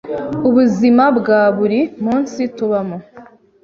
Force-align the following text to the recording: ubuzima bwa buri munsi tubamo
ubuzima 0.47 1.03
bwa 1.17 1.41
buri 1.57 1.79
munsi 2.03 2.39
tubamo 2.55 2.97